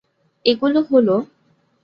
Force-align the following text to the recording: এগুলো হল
এগুলো 0.45 0.79
হল 0.89 1.07